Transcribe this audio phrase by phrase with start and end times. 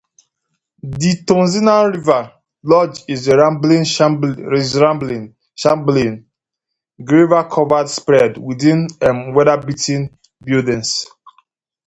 [0.97, 2.31] The Tonsina River
[2.63, 5.35] Lodge is a rambling, shambling,
[7.05, 10.09] gravel-covered spread, with weatherbeaten
[10.43, 11.05] buildings.